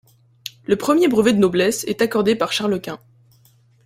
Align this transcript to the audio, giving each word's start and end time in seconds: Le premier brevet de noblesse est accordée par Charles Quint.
Le 0.65 0.77
premier 0.77 1.07
brevet 1.07 1.31
de 1.33 1.37
noblesse 1.37 1.83
est 1.83 2.01
accordée 2.01 2.35
par 2.35 2.51
Charles 2.51 2.81
Quint. 2.81 2.99